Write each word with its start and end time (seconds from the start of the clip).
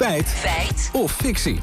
Feit. 0.00 0.28
Feit. 0.28 0.90
Of 0.92 1.12
fictie. 1.12 1.58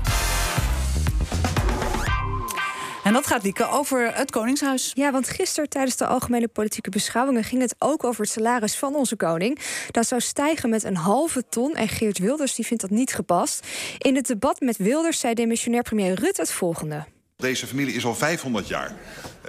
En 3.03 3.13
dat 3.13 3.27
gaat, 3.27 3.43
Lieke, 3.43 3.69
over 3.69 4.16
het 4.16 4.32
Koningshuis. 4.32 4.92
Ja, 4.93 5.11
want 5.11 5.29
gisteren 5.29 5.69
tijdens 5.69 5.98
de 5.98 6.08
algemene 6.08 6.47
politieke 6.47 6.89
beschouwingen 6.89 7.43
ging 7.43 7.61
het 7.61 7.75
ook 7.79 8.04
over 8.04 8.21
het 8.21 8.31
salaris 8.31 8.75
van 8.75 8.95
onze 8.95 9.15
koning. 9.15 9.59
Dat 9.91 10.07
zou 10.07 10.21
stijgen 10.21 10.70
met 10.70 10.84
een 10.84 10.95
halve 10.95 11.44
ton. 11.50 11.76
En 11.76 11.88
Geert 11.88 12.18
Wilders 12.18 12.55
die 12.55 12.66
vindt 12.66 12.82
dat 12.82 12.92
niet 12.92 13.14
gepast. 13.14 13.68
In 13.98 14.16
het 14.16 14.28
debat 14.28 14.60
met 14.60 14.78
Wilders 14.78 15.20
zei 15.20 15.34
demissionair 15.34 15.84
premier 15.84 16.14
Rutte 16.14 16.42
het 16.42 16.52
volgende. 16.52 17.06
Deze 17.38 17.68
familie 17.68 17.96
is 17.96 18.06
al 18.06 18.16
500 18.16 18.68
jaar 18.68 18.96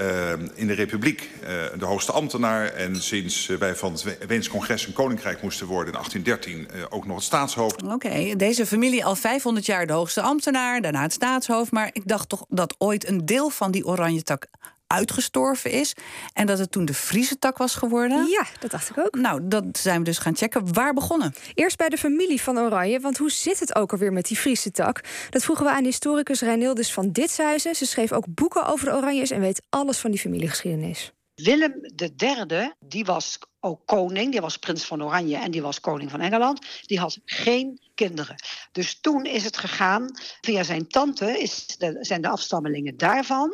uh, 0.00 0.32
in 0.54 0.66
de 0.66 0.72
Republiek 0.72 1.30
uh, 1.42 1.48
de 1.78 1.84
hoogste 1.84 2.12
ambtenaar. 2.12 2.66
En 2.66 3.02
sinds 3.02 3.46
wij 3.46 3.74
van 3.74 3.92
het 3.92 4.26
Weens 4.26 4.48
Congres 4.48 4.86
een 4.86 4.92
koninkrijk 4.92 5.42
moesten 5.42 5.66
worden 5.66 5.94
in 5.94 6.00
1813 6.00 6.78
uh, 6.80 6.86
ook 6.88 7.06
nog 7.06 7.16
het 7.16 7.24
staatshoofd. 7.24 7.82
Oké, 7.82 8.36
deze 8.36 8.66
familie 8.66 9.04
al 9.04 9.14
500 9.14 9.66
jaar 9.66 9.86
de 9.86 9.92
hoogste 9.92 10.20
ambtenaar, 10.20 10.80
daarna 10.80 11.02
het 11.02 11.12
staatshoofd. 11.12 11.72
Maar 11.72 11.90
ik 11.92 12.08
dacht 12.08 12.28
toch 12.28 12.44
dat 12.48 12.74
ooit 12.78 13.08
een 13.08 13.26
deel 13.26 13.50
van 13.50 13.70
die 13.70 13.86
oranje 13.86 14.22
tak 14.22 14.46
uitgestorven 14.88 15.70
is. 15.70 15.94
En 16.32 16.46
dat 16.46 16.58
het 16.58 16.72
toen 16.72 16.84
de 16.84 16.94
Friese 16.94 17.38
tak 17.38 17.58
was 17.58 17.74
geworden. 17.74 18.26
Ja, 18.26 18.46
dat 18.60 18.70
dacht 18.70 18.90
ik 18.90 18.98
ook. 18.98 19.14
Nou, 19.14 19.40
dat 19.48 19.64
zijn 19.72 19.98
we 19.98 20.04
dus 20.04 20.18
gaan 20.18 20.36
checken. 20.36 20.72
Waar 20.72 20.94
begonnen? 20.94 21.34
Eerst 21.54 21.76
bij 21.76 21.88
de 21.88 21.98
familie 21.98 22.42
van 22.42 22.58
Oranje. 22.58 23.00
Want 23.00 23.16
hoe 23.18 23.30
zit 23.30 23.60
het 23.60 23.74
ook 23.74 23.92
alweer 23.92 24.12
met 24.12 24.26
die 24.26 24.36
Friese 24.36 24.70
tak? 24.70 25.00
Dat 25.30 25.44
vroegen 25.44 25.64
we 25.64 25.72
aan 25.72 25.84
historicus 25.84 26.40
Reinildus 26.40 26.92
van 26.92 27.12
Ditshuizen. 27.12 27.74
Ze 27.74 27.86
schreef 27.86 28.12
ook 28.12 28.24
boeken 28.28 28.66
over 28.66 28.86
de 28.86 28.92
Oranjes 28.92 29.30
en 29.30 29.40
weet 29.40 29.62
alles 29.68 29.98
van 29.98 30.10
die 30.10 30.20
familiegeschiedenis. 30.20 31.12
Willem 31.34 31.74
III, 31.96 32.72
die 32.78 33.04
was 33.04 33.38
ook 33.60 33.86
koning, 33.86 34.30
die 34.30 34.40
was 34.40 34.56
prins 34.56 34.84
van 34.84 35.02
Oranje 35.02 35.36
en 35.36 35.50
die 35.50 35.62
was 35.62 35.80
koning 35.80 36.10
van 36.10 36.20
Engeland. 36.20 36.66
Die 36.86 36.98
had 36.98 37.18
geen 37.24 37.80
kinderen. 37.94 38.36
Dus 38.72 39.00
toen 39.00 39.24
is 39.24 39.44
het 39.44 39.56
gegaan, 39.56 40.18
via 40.40 40.62
zijn 40.62 40.88
tante 40.88 41.40
is 41.40 41.66
de, 41.66 41.98
zijn 42.00 42.22
de 42.22 42.28
afstammelingen 42.28 42.96
daarvan. 42.96 43.50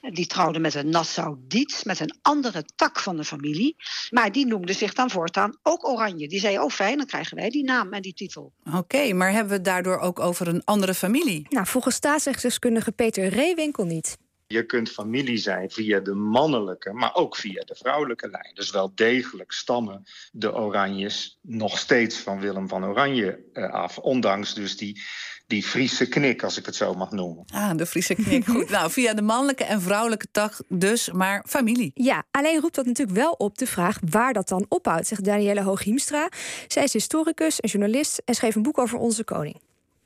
Die 0.00 0.26
trouwde 0.26 0.58
met 0.58 0.74
een 0.74 0.88
Nassau-Dietz, 0.90 1.82
met 1.82 2.00
een 2.00 2.18
andere 2.22 2.64
tak 2.76 3.00
van 3.00 3.16
de 3.16 3.24
familie. 3.24 3.76
Maar 4.10 4.32
die 4.32 4.46
noemde 4.46 4.72
zich 4.72 4.92
dan 4.92 5.10
voortaan 5.10 5.58
ook 5.62 5.88
Oranje. 5.88 6.28
Die 6.28 6.40
zei, 6.40 6.58
oh 6.58 6.70
fijn, 6.70 6.96
dan 6.96 7.06
krijgen 7.06 7.36
wij 7.36 7.50
die 7.50 7.64
naam 7.64 7.92
en 7.92 8.02
die 8.02 8.14
titel. 8.14 8.52
Oké, 8.66 8.76
okay, 8.76 9.12
maar 9.12 9.30
hebben 9.30 9.48
we 9.48 9.54
het 9.54 9.64
daardoor 9.64 9.98
ook 9.98 10.20
over 10.20 10.48
een 10.48 10.64
andere 10.64 10.94
familie? 10.94 11.46
Nou, 11.48 11.66
volgens 11.66 11.94
staatsrechtsdeskundige 11.94 12.92
Peter 12.92 13.28
Reewinkel 13.28 13.84
niet. 13.84 14.16
Je 14.52 14.66
kunt 14.66 14.90
familie 14.90 15.36
zijn 15.36 15.70
via 15.70 16.00
de 16.00 16.14
mannelijke, 16.14 16.92
maar 16.92 17.14
ook 17.14 17.36
via 17.36 17.62
de 17.64 17.74
vrouwelijke 17.74 18.28
lijn. 18.28 18.50
Dus 18.54 18.70
wel 18.70 18.92
degelijk 18.94 19.52
stammen 19.52 20.04
de 20.32 20.54
Oranjes 20.54 21.38
nog 21.42 21.78
steeds 21.78 22.18
van 22.18 22.40
Willem 22.40 22.68
van 22.68 22.84
Oranje 22.84 23.44
af. 23.52 23.98
Ondanks 23.98 24.54
dus 24.54 24.76
die, 24.76 25.02
die 25.46 25.62
Friese 25.62 26.08
knik, 26.08 26.42
als 26.42 26.58
ik 26.58 26.66
het 26.66 26.74
zo 26.74 26.94
mag 26.94 27.10
noemen. 27.10 27.44
Ah, 27.54 27.76
de 27.76 27.86
Friese 27.86 28.14
knik. 28.14 28.44
Goed, 28.44 28.70
nou, 28.76 28.90
via 28.90 29.14
de 29.14 29.22
mannelijke 29.22 29.64
en 29.64 29.80
vrouwelijke 29.80 30.26
tak 30.30 30.56
dus, 30.68 31.10
maar 31.10 31.44
familie. 31.48 31.90
Ja, 31.94 32.24
alleen 32.30 32.60
roept 32.60 32.74
dat 32.74 32.86
natuurlijk 32.86 33.18
wel 33.18 33.32
op 33.32 33.58
de 33.58 33.66
vraag 33.66 33.98
waar 34.10 34.32
dat 34.32 34.48
dan 34.48 34.66
ophoudt, 34.68 35.06
zegt 35.06 35.24
Danielle 35.24 35.62
Hooghiemstra. 35.62 36.28
Zij 36.68 36.82
is 36.82 36.92
historicus 36.92 37.60
en 37.60 37.68
journalist 37.68 38.22
en 38.24 38.34
schreef 38.34 38.54
een 38.54 38.62
boek 38.62 38.78
over 38.78 38.98
onze 38.98 39.24
koning. 39.24 39.60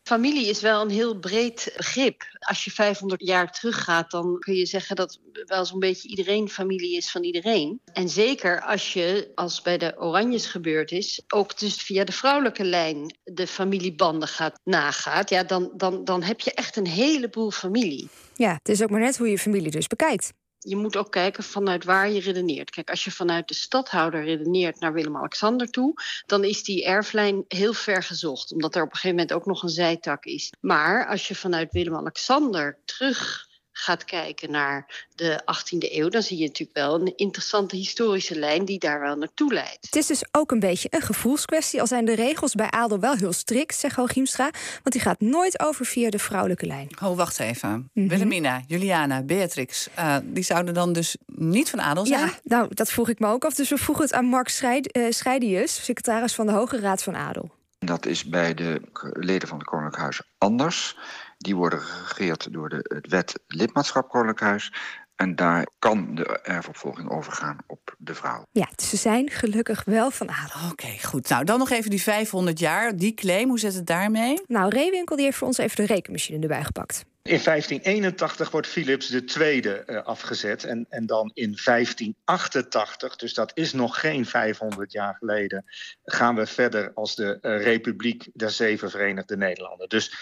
Familie 0.05 0.49
is 0.49 0.61
wel 0.61 0.81
een 0.83 0.91
heel 0.91 1.19
breed 1.19 1.73
begrip. 1.77 2.23
Als 2.39 2.65
je 2.65 2.71
500 2.71 3.27
jaar 3.27 3.53
teruggaat, 3.53 4.11
dan 4.11 4.39
kun 4.39 4.55
je 4.55 4.67
zeggen 4.67 4.97
dat 4.97 5.21
wel 5.45 5.65
zo'n 5.65 5.79
beetje 5.79 6.09
iedereen 6.09 6.49
familie 6.49 6.97
is 6.97 7.11
van 7.11 7.25
iedereen. 7.25 7.81
En 7.93 8.09
zeker 8.09 8.61
als 8.61 8.93
je, 8.93 9.33
als 9.35 9.63
bij 9.63 9.79
de 9.79 9.95
Oranjes 9.99 10.47
gebeurd 10.47 10.91
is, 10.91 11.23
ook 11.29 11.59
dus 11.59 11.75
via 11.75 12.05
de 12.05 12.13
vrouwelijke 12.13 12.65
lijn 12.65 13.17
de 13.25 13.47
familiebanden 13.47 14.29
gaat 14.29 14.61
nagaat, 14.65 15.31
ja, 15.31 15.43
dan, 15.43 15.71
dan, 15.77 16.05
dan 16.05 16.23
heb 16.23 16.41
je 16.41 16.53
echt 16.55 16.77
een 16.77 16.87
heleboel 16.87 17.51
familie. 17.51 18.09
Ja, 18.35 18.53
het 18.53 18.69
is 18.69 18.83
ook 18.83 18.91
maar 18.91 19.01
net 19.01 19.17
hoe 19.17 19.29
je 19.29 19.39
familie 19.39 19.71
dus 19.71 19.87
bekijkt 19.87 20.33
je 20.65 20.77
moet 20.77 20.97
ook 20.97 21.11
kijken 21.11 21.45
vanuit 21.45 21.85
waar 21.85 22.11
je 22.11 22.21
redeneert. 22.21 22.71
Kijk, 22.71 22.91
als 22.91 23.05
je 23.05 23.11
vanuit 23.11 23.49
de 23.49 23.55
stadhouder 23.55 24.25
redeneert 24.25 24.81
naar 24.81 24.93
Willem-Alexander 24.93 25.71
toe, 25.71 25.95
dan 26.27 26.45
is 26.45 26.63
die 26.63 26.85
erflijn 26.85 27.45
heel 27.49 27.73
ver 27.73 28.03
gezocht, 28.03 28.53
omdat 28.53 28.75
er 28.75 28.83
op 28.83 28.89
een 28.89 28.95
gegeven 28.95 29.17
moment 29.17 29.33
ook 29.33 29.47
nog 29.47 29.63
een 29.63 29.69
zijtak 29.69 30.25
is. 30.25 30.53
Maar 30.61 31.07
als 31.07 31.29
je 31.29 31.35
vanuit 31.35 31.73
Willem-Alexander 31.73 32.79
terug 32.85 33.44
gaat 33.77 34.05
kijken 34.05 34.51
naar 34.51 35.07
de 35.15 35.43
18e 35.43 35.93
eeuw, 35.93 36.09
dan 36.09 36.23
zie 36.23 36.39
je 36.39 36.47
natuurlijk 36.47 36.79
wel 36.79 37.01
een 37.01 37.13
interessante 37.17 37.77
historische 37.77 38.39
lijn 38.39 38.65
die 38.65 38.79
daar 38.79 39.01
wel 39.01 39.17
naartoe 39.17 39.53
leidt. 39.53 39.85
Het 39.87 39.97
is 39.97 40.07
dus 40.07 40.25
ook 40.31 40.51
een 40.51 40.61
beetje 40.61 40.89
een 40.91 41.01
gevoelskwestie, 41.01 41.81
al 41.81 41.87
zijn 41.87 42.05
de 42.05 42.15
regels 42.15 42.55
bij 42.55 42.71
adel 42.71 43.01
wel 43.01 43.15
heel 43.15 43.33
strikt, 43.33 43.77
zegt 43.77 43.97
Hooghiemstra, 43.97 44.51
want 44.71 44.93
die 44.93 45.01
gaat 45.01 45.21
nooit 45.21 45.61
over 45.61 45.87
via 45.87 46.11
de 46.11 46.19
vrouwelijke 46.19 46.67
lijn. 46.67 46.89
Oh, 47.03 47.17
wacht 47.17 47.41
even. 47.41 47.71
Mm 47.71 47.91
-hmm. 47.93 48.09
Wilhelmina, 48.09 48.63
Juliana, 48.67 49.23
Beatrix, 49.23 49.89
uh, 49.99 50.17
die 50.23 50.45
zouden 50.45 50.75
dan 50.75 50.93
dus 50.93 51.17
niet 51.27 51.71
van 51.71 51.81
adel 51.81 52.07
zijn? 52.07 52.21
Ja, 52.21 52.39
nou, 52.43 52.75
dat 52.75 52.91
vroeg 52.91 53.09
ik 53.09 53.19
me 53.19 53.27
ook 53.27 53.45
af. 53.45 53.55
Dus 53.55 53.69
we 53.69 53.77
vroegen 53.77 54.05
het 54.05 54.15
aan 54.15 54.25
Mark 54.25 54.49
Schreid, 54.49 54.97
uh, 54.97 55.11
Schreidius, 55.11 55.85
secretaris 55.85 56.35
van 56.35 56.47
de 56.47 56.53
Hoge 56.53 56.81
Raad 56.81 57.03
van 57.03 57.17
Adel. 57.17 57.51
Dat 57.79 58.07
is 58.07 58.25
bij 58.25 58.55
de 58.55 58.81
leden 59.13 59.49
van 59.49 59.59
het 59.59 59.67
Koninklijk 59.67 60.03
Huis 60.03 60.23
anders. 60.39 60.97
Die 61.45 61.57
worden 61.57 61.81
geregeerd 61.81 62.53
door 62.53 62.69
de 62.69 62.81
het 62.95 63.09
wet 63.09 63.41
lidmaatschap 63.47 64.09
Koninklijk 64.09 64.41
Huis. 64.41 64.73
En 65.17 65.35
daar 65.35 65.67
kan 65.79 66.15
de 66.15 66.39
erfopvolging 66.43 67.11
overgaan 67.11 67.57
op 67.67 67.95
de 67.99 68.15
vrouw. 68.15 68.47
Ja, 68.53 68.69
dus 68.75 68.89
ze 68.89 68.97
zijn 68.97 69.31
gelukkig 69.31 69.85
wel 69.85 70.11
van 70.11 70.31
adel. 70.31 70.61
Oké, 70.63 70.71
okay, 70.71 70.99
goed. 70.99 71.29
Nou, 71.29 71.45
dan 71.45 71.59
nog 71.59 71.71
even 71.71 71.91
die 71.91 72.03
500 72.03 72.59
jaar, 72.59 72.97
die 72.97 73.15
claim. 73.15 73.49
Hoe 73.49 73.59
zit 73.59 73.75
het 73.75 73.87
daarmee? 73.87 74.43
Nou, 74.47 74.69
Reewinkel 74.69 75.17
die 75.17 75.25
heeft 75.25 75.37
voor 75.37 75.47
ons 75.47 75.59
even 75.59 75.77
de 75.77 75.93
rekenmachine 75.95 76.39
erbij 76.39 76.65
gepakt. 76.65 77.05
In 77.23 77.41
1581 77.45 78.51
wordt 78.51 78.67
Philips 78.67 79.37
II 79.37 79.61
uh, 79.61 80.03
afgezet 80.03 80.65
en, 80.65 80.87
en 80.89 81.07
dan 81.07 81.31
in 81.35 81.59
1588, 81.65 83.17
dus 83.17 83.35
dat 83.35 83.51
is 83.55 83.73
nog 83.73 84.01
geen 84.01 84.27
500 84.27 84.93
jaar 84.93 85.17
geleden, 85.19 85.65
gaan 86.05 86.35
we 86.35 86.47
verder 86.47 86.93
als 86.95 87.15
de 87.15 87.39
uh, 87.43 87.63
Republiek 87.63 88.29
der 88.33 88.51
Zeven 88.51 88.91
Verenigde 88.91 89.37
Nederlanden. 89.37 89.89
Dus 89.89 90.13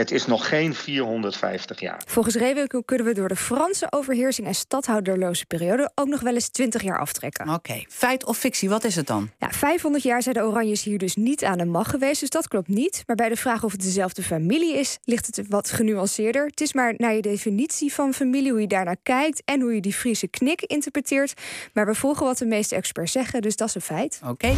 het 0.00 0.10
is 0.10 0.26
nog 0.26 0.48
geen 0.48 0.74
450 0.74 1.80
jaar. 1.80 2.02
Volgens 2.06 2.34
Reewinkel 2.34 2.82
kunnen 2.84 3.06
we 3.06 3.14
door 3.14 3.28
de 3.28 3.36
Franse 3.36 3.86
overheersing 3.90 4.46
en 4.46 4.54
stadhouderloze 4.54 5.46
periode 5.46 5.90
ook 5.94 6.06
nog 6.06 6.20
wel 6.20 6.34
eens 6.34 6.48
20 6.48 6.82
jaar 6.82 6.98
aftrekken. 6.98 7.44
Oké, 7.44 7.54
okay. 7.54 7.86
feit 7.88 8.24
of 8.24 8.38
fictie, 8.38 8.68
wat 8.68 8.84
is 8.84 8.96
het 8.96 9.06
dan? 9.06 9.30
Ja, 9.38 9.50
500 9.50 10.02
jaar 10.02 10.22
zijn 10.22 10.34
de 10.34 10.42
Oranjes 10.42 10.82
hier 10.82 10.98
dus 10.98 11.16
niet 11.16 11.44
aan 11.44 11.58
de 11.58 11.64
macht 11.64 11.90
geweest, 11.90 12.20
dus 12.20 12.30
dat 12.30 12.48
klopt 12.48 12.68
niet. 12.68 13.02
Maar 13.06 13.16
bij 13.16 13.28
de 13.28 13.36
vraag 13.36 13.64
of 13.64 13.72
het 13.72 13.82
dezelfde 13.82 14.22
familie 14.22 14.78
is, 14.78 14.98
ligt 15.04 15.26
het 15.26 15.48
wat 15.48 15.70
genuanceerder. 15.70 16.46
Het 16.46 16.60
is 16.60 16.72
maar 16.72 16.94
naar 16.96 17.14
je 17.14 17.22
definitie 17.22 17.92
van 17.92 18.14
familie, 18.14 18.50
hoe 18.50 18.60
je 18.60 18.66
daarnaar 18.66 18.96
kijkt 19.02 19.42
en 19.44 19.60
hoe 19.60 19.74
je 19.74 19.80
die 19.80 19.94
Friese 19.94 20.28
knik 20.28 20.62
interpreteert. 20.62 21.40
Maar 21.72 21.86
we 21.86 21.94
volgen 21.94 22.26
wat 22.26 22.38
de 22.38 22.46
meeste 22.46 22.74
experts 22.74 23.12
zeggen, 23.12 23.42
dus 23.42 23.56
dat 23.56 23.68
is 23.68 23.74
een 23.74 23.80
feit. 23.80 24.20
Oké. 24.22 24.30
Okay. 24.30 24.56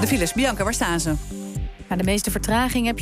De 0.00 0.06
files, 0.06 0.32
Bianca, 0.32 0.64
waar 0.64 0.74
staan 0.74 1.00
ze? 1.00 1.14
Nou, 1.92 2.04
de 2.04 2.10
meeste 2.10 2.30
vertraging 2.30 2.86
heb 2.86 2.94
je 2.94 3.00